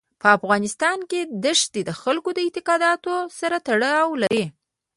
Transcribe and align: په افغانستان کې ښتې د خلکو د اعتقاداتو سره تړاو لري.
په 0.21 0.27
افغانستان 0.37 0.99
کې 1.09 1.19
ښتې 1.61 1.81
د 1.85 1.91
خلکو 2.01 2.29
د 2.33 2.39
اعتقاداتو 2.45 3.13
سره 3.39 3.57
تړاو 3.67 4.09
لري. 4.21 4.45